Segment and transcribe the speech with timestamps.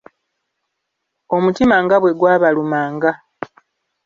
[1.35, 3.11] Omutima nga bwe gwabalumanga.